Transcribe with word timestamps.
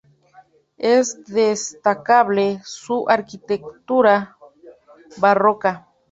Es 0.79 1.23
destacable 1.25 2.59
su 2.65 3.07
arquitectura 3.07 4.35
barroca. 5.17 5.87